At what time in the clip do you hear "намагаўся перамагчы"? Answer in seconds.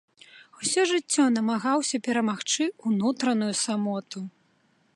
1.35-2.63